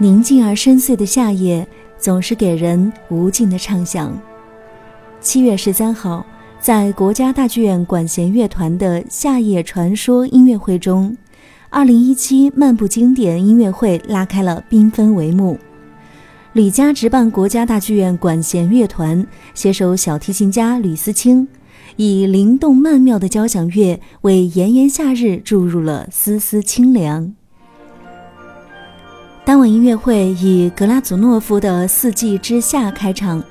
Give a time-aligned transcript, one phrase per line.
[0.00, 1.66] 宁静而深邃的夏夜，
[1.98, 4.16] 总是给人无尽的畅想。
[5.20, 6.24] 七月十三号，
[6.60, 11.16] 在国家大剧院管弦乐团的《夏夜传说》音乐会中，
[11.68, 15.58] 二零一七漫步经典音乐会拉开了缤纷帷幕。
[16.52, 21.48] 李佳执办国家大剧院管弦乐团，携手小提琴家吕思清，
[21.96, 27.34] 以灵动曼妙的交响乐，为炎炎夏日注入了丝丝清凉。
[29.48, 33.42] 当晚音乐会以格拉祖诺夫的《四季之夏》开场，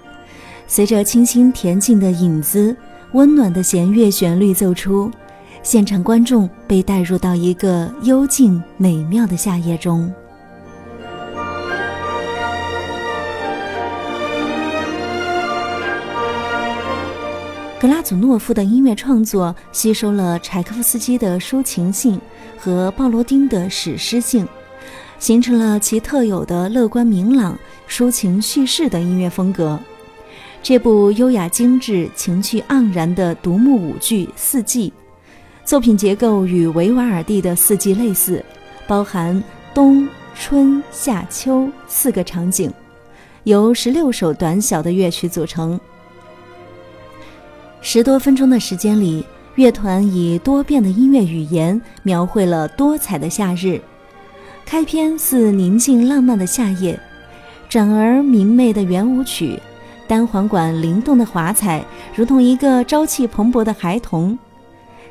[0.68, 2.78] 随着清新恬静的影子，
[3.14, 5.10] 温暖的弦乐旋律奏出，
[5.64, 10.14] 现场观众被带入到一个幽静美妙的夏夜中。
[17.80, 22.22] 格拉祖诺夫的音乐创作吸收了柴可夫斯基的抒情性
[22.56, 24.48] 和鲍罗丁的史诗性。
[25.20, 27.58] 形成了其特有的乐观明朗、
[27.90, 29.80] 抒情叙事的音乐风格。
[30.62, 34.90] 这部优雅精致、情趣盎然的独幕舞剧《四季》，
[35.68, 38.44] 作品结构与维瓦尔第的《四季》类似，
[38.86, 39.42] 包含
[39.74, 42.72] 冬、春、夏、秋四个场景，
[43.44, 45.80] 由十六首短小的乐曲组成。
[47.80, 49.24] 十多分钟的时间里，
[49.56, 53.80] 乐团以多变的音乐语言描绘了多彩的夏日。
[54.68, 57.00] 开篇似宁静浪漫的夏夜，
[57.70, 59.58] 转而明媚的圆舞曲，
[60.10, 61.82] 单簧管灵动的华彩，
[62.14, 64.38] 如同一个朝气蓬勃的孩童；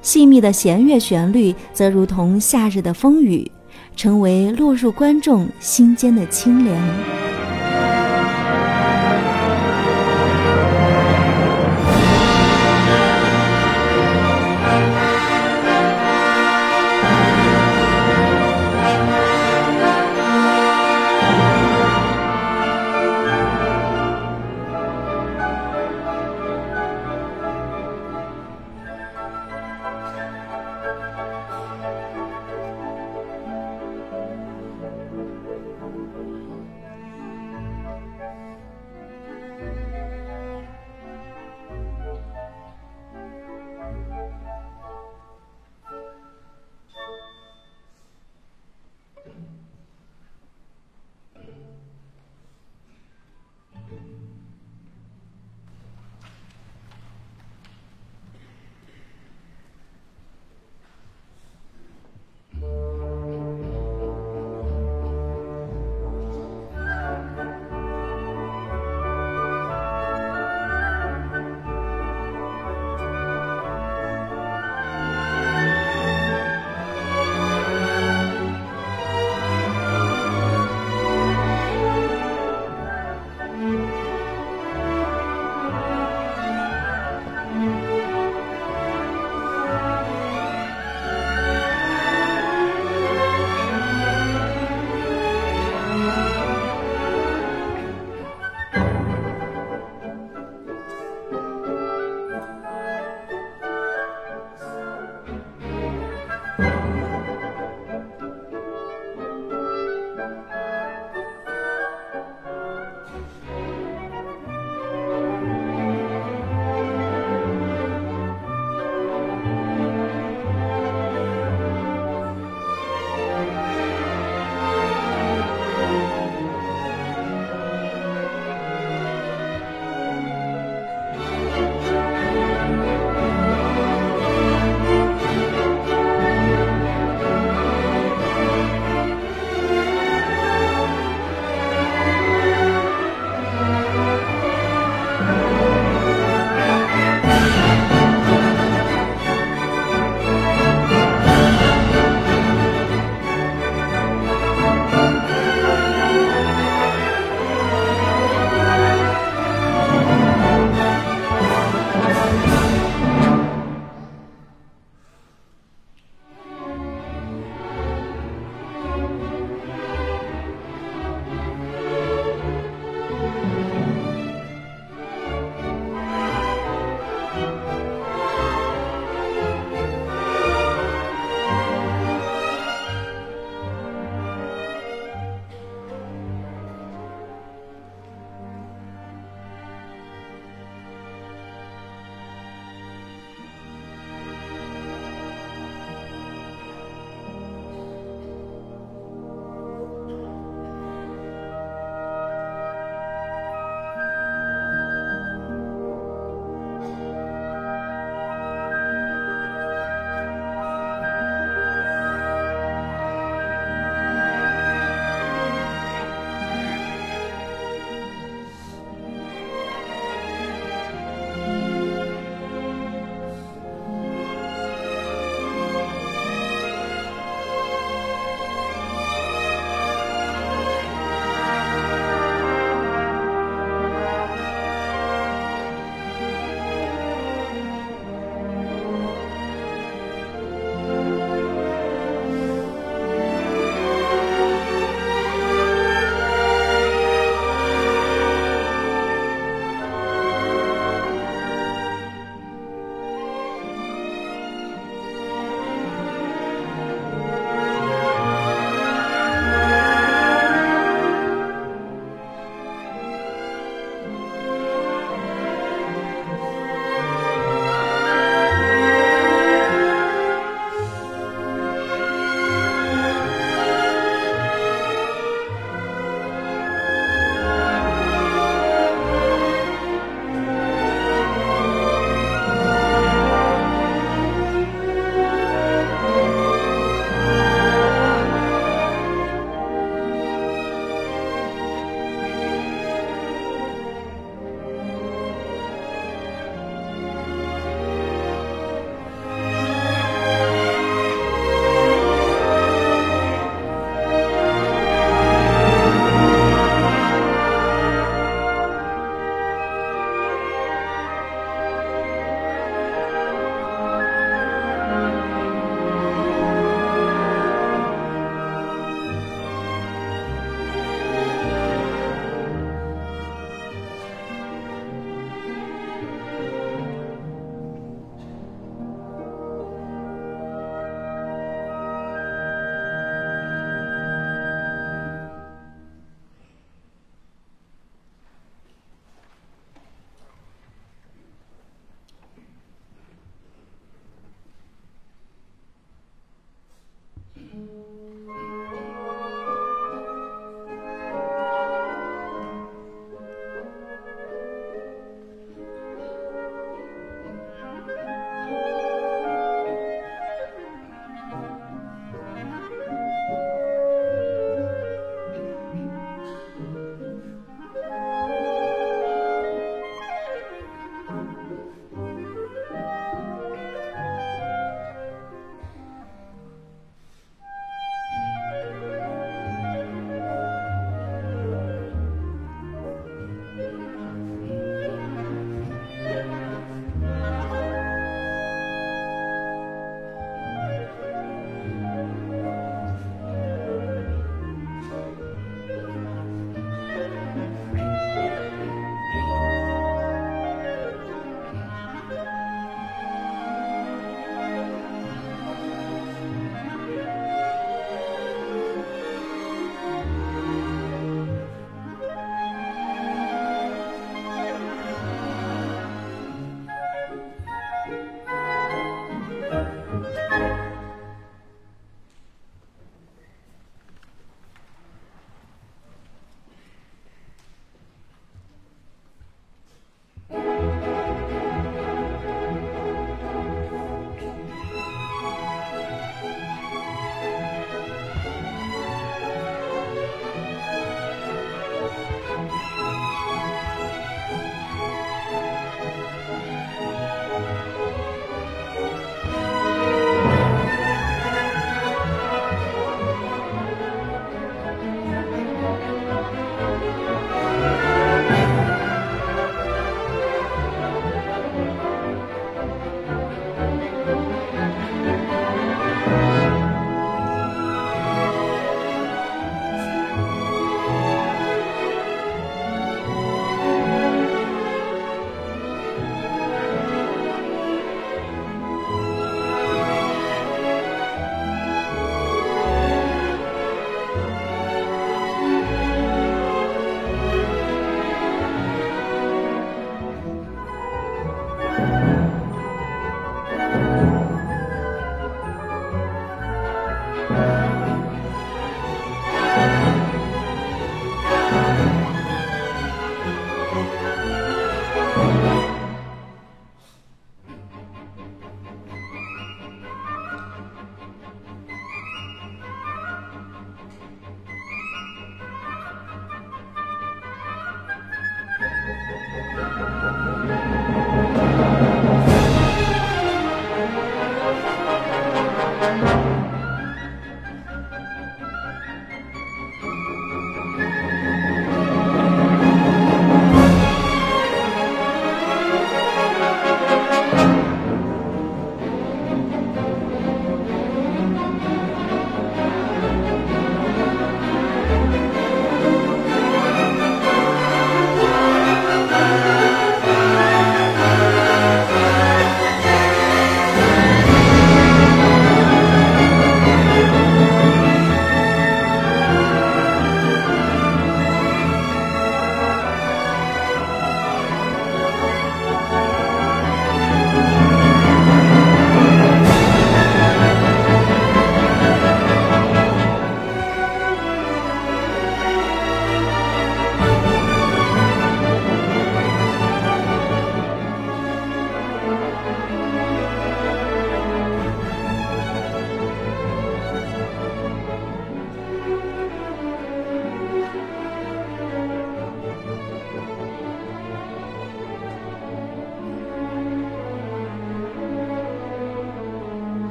[0.00, 3.48] 细密的弦乐旋律则如同夏日的风雨，
[3.94, 7.31] 成为落入观众心间的清凉。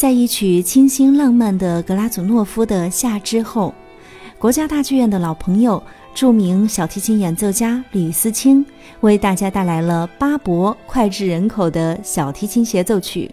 [0.00, 3.74] 在一曲清新浪漫的格拉祖诺夫的《夏》之后，
[4.38, 5.82] 国家大剧院的老朋友、
[6.14, 8.64] 著名小提琴演奏家吕思清
[9.00, 13.30] 为大家带来了巴伯脍炙人口的小提琴协奏曲。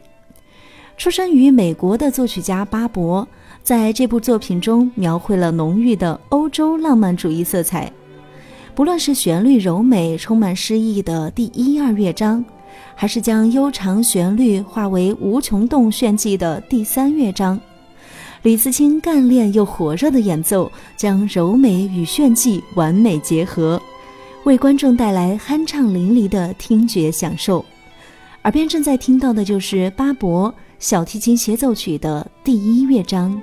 [0.97, 3.25] 出生于美国的作曲家巴伯，
[3.63, 7.89] 在这部作品中描绘了浓郁的欧洲浪漫主义色彩，
[8.75, 12.43] 不论是旋律柔美、充满诗意的第一二乐章。
[12.95, 17.59] 还是将悠长旋律化为无穷动炫技的第三乐章，
[18.41, 23.81] 李思清干练又火热的演奏，将柔美与炫技完美结合，
[24.45, 27.63] 为观众带来酣畅淋漓的听觉享受。
[28.43, 33.41] 耳边正在听到的就是巴伯小提琴协奏曲的第一乐章。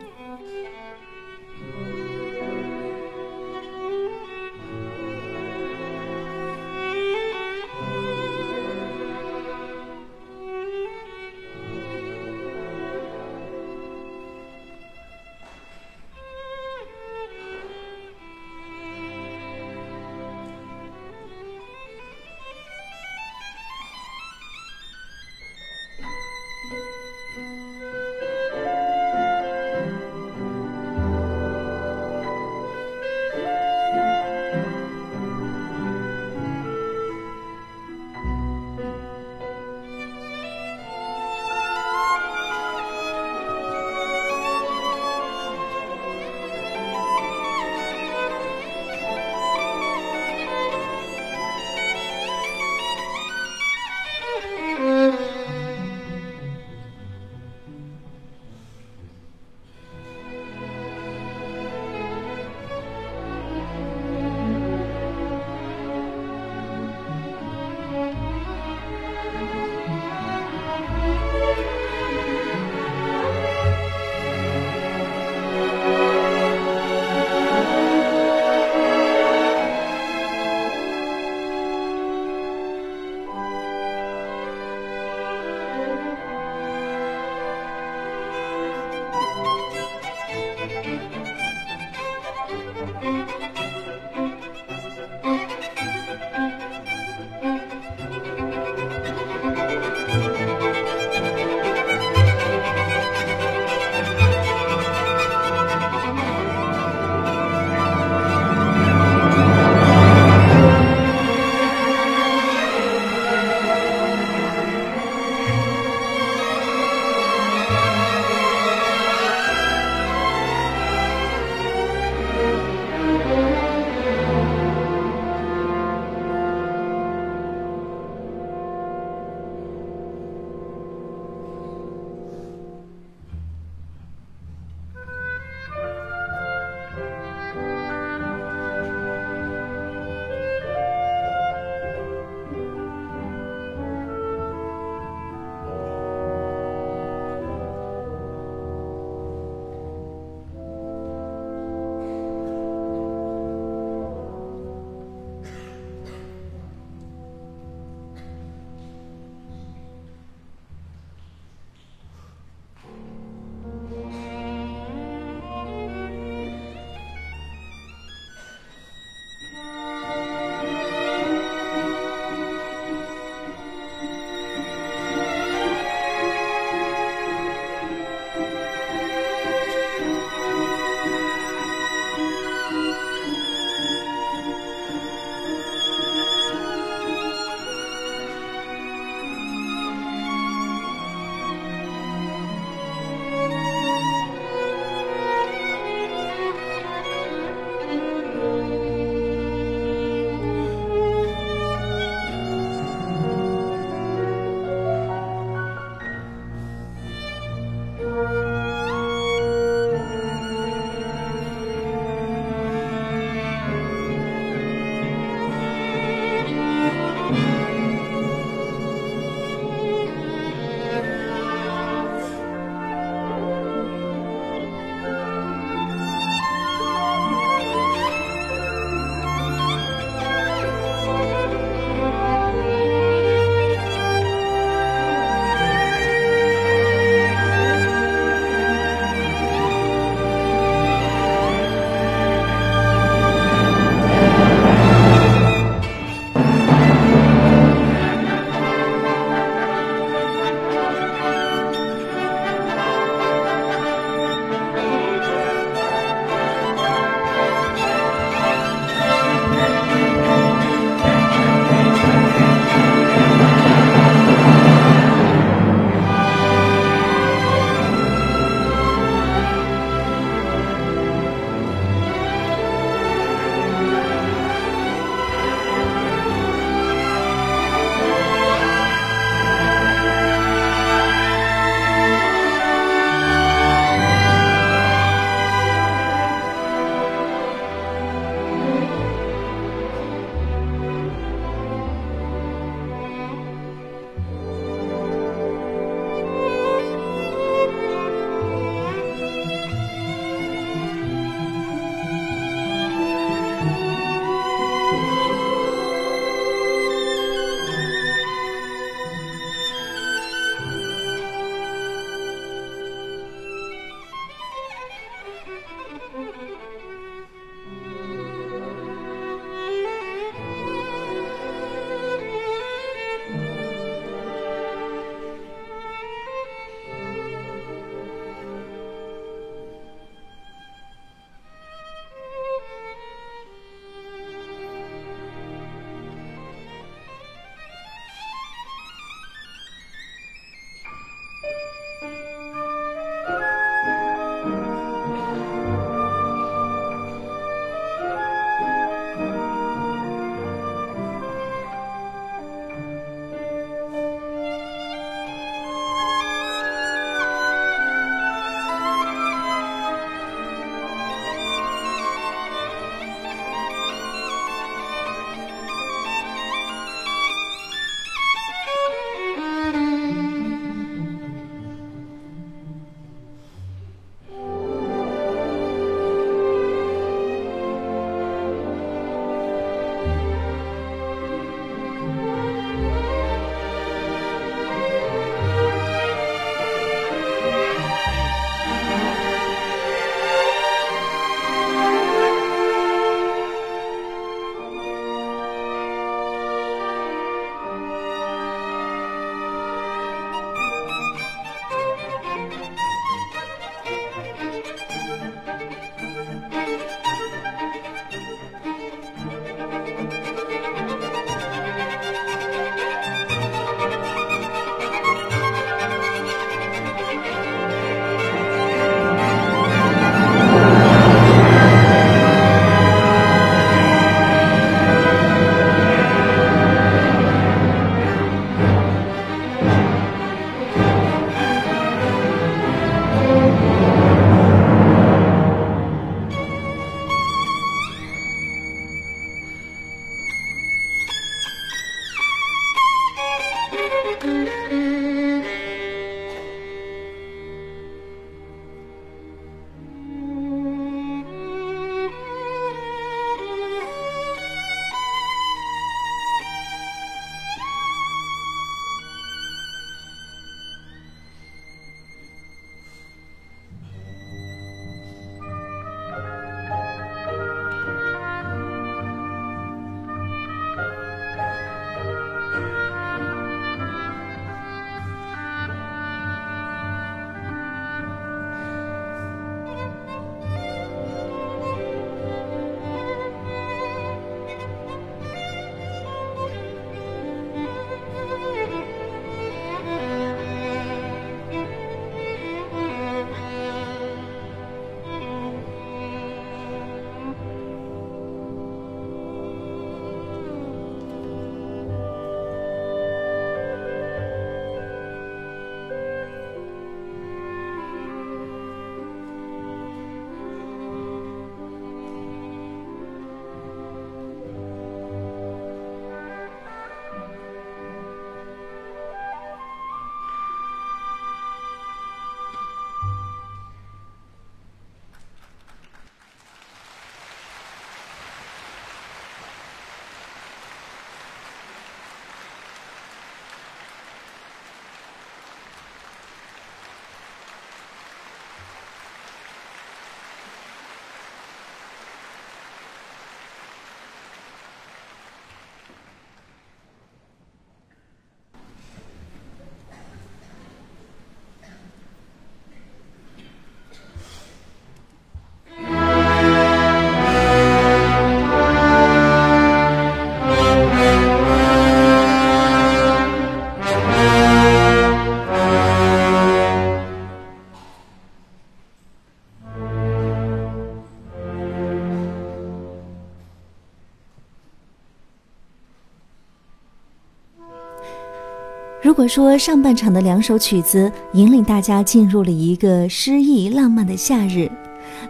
[579.15, 584.69] 如果说上半场的两首曲子引领大家进入了一个诗意浪漫的夏日，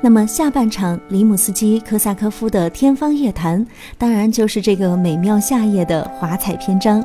[0.01, 3.61] 那么下半场里姆斯基科萨科夫的《天方夜谭》
[3.99, 7.05] 当然就是这个美妙夏夜的华彩篇章。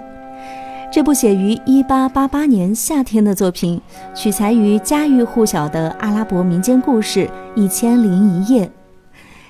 [0.89, 3.82] 这部写于1888年夏天的作品，
[4.15, 7.30] 取材于家喻户晓的阿拉伯民间故事
[7.62, 8.65] 《一千零一夜》。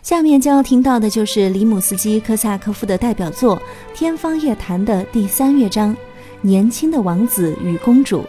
[0.01, 3.55] 下面将要听到的就是里姆斯基科萨科夫的代表作
[3.93, 5.95] 《天方夜谭》的第三乐章。
[6.41, 8.23] 年轻的王子与公主，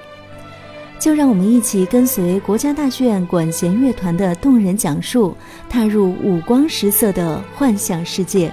[0.98, 5.36] 就让我们一起跟随国家大剧院管弦乐团的动人讲述，
[5.68, 8.52] 踏入五光十色的幻想世界。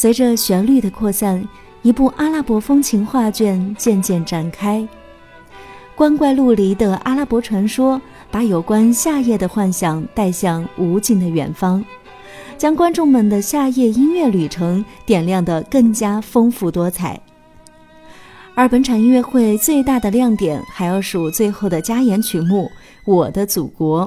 [0.00, 1.44] 随着旋律的扩散，
[1.82, 4.86] 一部阿拉伯风情画卷渐渐展开。
[5.96, 11.84] 光怪陆离的阿拉伯传说，把有关夏夜的幻想带向无尽的远方，
[12.56, 17.20] 将观众们的夏夜音乐旅程点亮得更加丰富多彩。
[18.54, 22.66] 而本场音乐会最大的亮点，还要数最后的加演曲目
[23.04, 24.06] 《我的祖国》。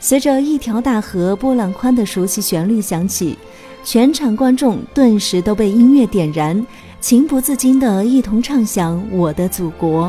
[0.00, 3.38] 随着一条大河波浪宽的熟悉旋律响起，
[3.84, 6.64] 全场观众顿时都被音乐点燃，
[7.00, 10.08] 情不自禁地一同唱响《我的祖国》。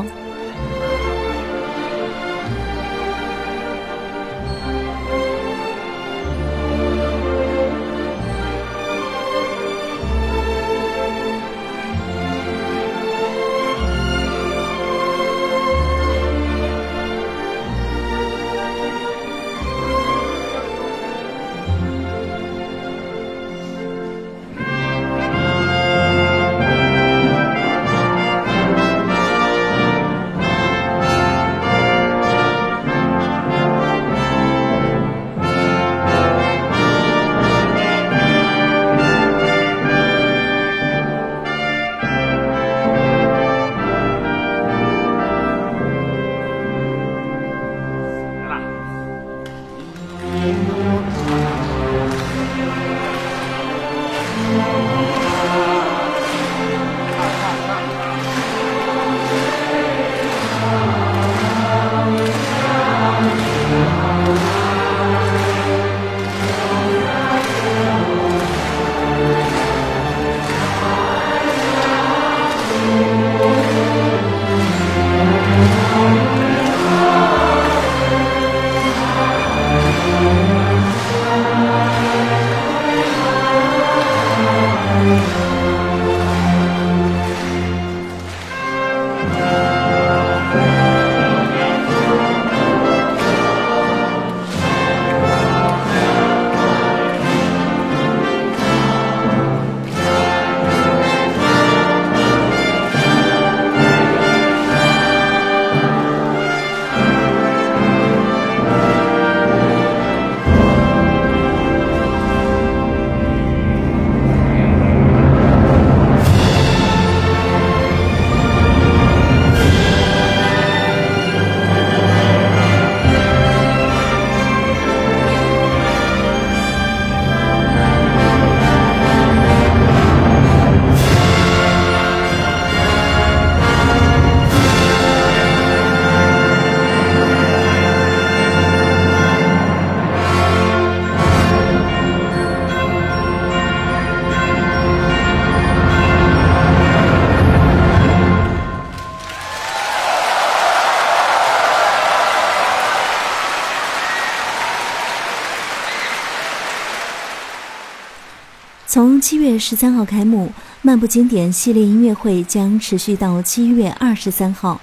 [159.30, 160.50] 七月十三号开幕，
[160.82, 164.80] 漫步经典系列音乐会将持续到七月二十三号。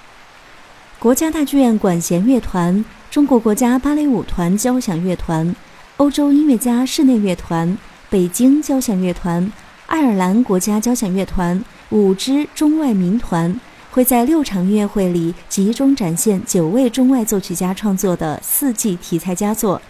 [1.00, 5.54] 国家大剧院管弦乐团、中国国家芭蕾舞团交响乐团、
[5.98, 7.78] 欧洲音乐家室内乐团、
[8.10, 9.52] 北京交响乐团、
[9.88, 13.60] 爱尔兰国家交响乐团五支中外民团
[13.92, 19.82] 会在六场音乐会里集中展现九位中外作曲家创作的四季题材佳作，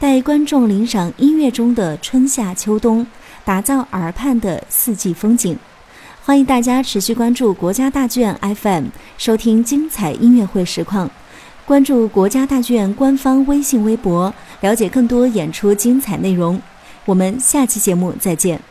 [0.00, 3.06] 带观众领赏音乐中的春夏秋冬。
[3.44, 5.56] 打造耳畔的四季风景，
[6.24, 8.86] 欢迎大家持续关注国家大剧院 FM，
[9.18, 11.10] 收听精彩音乐会实况。
[11.66, 16.60] 关注国家大剧院官方微信微博，了解更多演出精彩内容。
[17.04, 18.69] 我们下期节目再见。